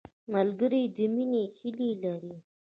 ملګری 0.33 0.81
د 0.95 0.97
مینې 1.15 1.43
هیلې 1.57 1.91
لري 2.03 2.35